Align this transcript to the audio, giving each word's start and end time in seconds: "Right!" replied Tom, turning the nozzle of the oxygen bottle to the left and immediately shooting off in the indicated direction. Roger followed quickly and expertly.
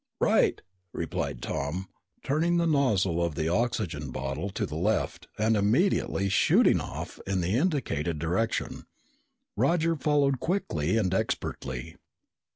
"Right!" 0.19 0.59
replied 0.93 1.43
Tom, 1.43 1.87
turning 2.23 2.57
the 2.57 2.65
nozzle 2.65 3.23
of 3.23 3.35
the 3.35 3.49
oxygen 3.49 4.09
bottle 4.09 4.49
to 4.49 4.65
the 4.65 4.73
left 4.75 5.27
and 5.37 5.55
immediately 5.55 6.27
shooting 6.27 6.81
off 6.81 7.19
in 7.27 7.41
the 7.41 7.55
indicated 7.55 8.17
direction. 8.17 8.87
Roger 9.55 9.95
followed 9.95 10.39
quickly 10.39 10.97
and 10.97 11.13
expertly. 11.13 11.97